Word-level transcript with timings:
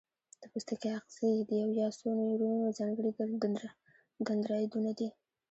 د 0.41 0.43
پوستکي 0.51 0.89
آخذې 0.97 1.29
د 1.47 1.51
یو 1.61 1.69
یا 1.81 1.87
څو 1.97 2.07
نیورونونو 2.19 2.75
ځانګړي 2.79 3.11
دندرایدونه 4.27 4.91
دي. 4.99 5.09